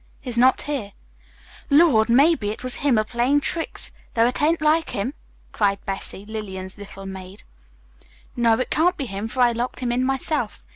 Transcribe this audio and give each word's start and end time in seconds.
"He's 0.19 0.35
not 0.35 0.63
here. 0.63 0.93
Lord! 1.69 2.09
Maybe 2.09 2.49
it 2.49 2.63
was 2.63 2.77
him 2.77 2.97
a 2.97 3.03
playing 3.03 3.41
tricks, 3.41 3.91
though 4.15 4.25
it 4.25 4.41
ain't 4.41 4.59
like 4.59 4.89
him," 4.89 5.13
cried 5.51 5.77
Bessy, 5.85 6.25
Lillian's 6.25 6.79
little 6.79 7.05
maid. 7.05 7.43
"No, 8.35 8.57
it 8.59 8.71
can't 8.71 8.97
be 8.97 9.05
him, 9.05 9.27
for 9.27 9.41
I 9.41 9.51
locked 9.51 9.79
him 9.79 9.91
in 9.91 10.03
myself. 10.03 10.63